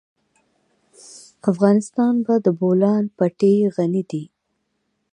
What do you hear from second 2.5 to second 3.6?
بولان پټي